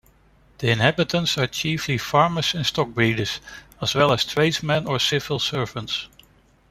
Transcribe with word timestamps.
The 0.57 0.71
inhabitants 0.71 1.37
are 1.37 1.45
chiefly 1.45 1.99
farmers 1.99 2.55
and 2.55 2.65
stockbreeders 2.65 3.39
as 3.79 3.93
well 3.93 4.11
as 4.11 4.25
tradesmen 4.25 4.87
or 4.87 4.97
civil 4.97 5.37
servants. 5.37 6.07